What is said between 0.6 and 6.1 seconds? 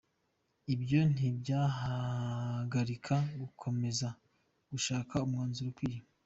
Ibyo ntibyahagarika gukomeza gushaka umwanzuro ukwiye.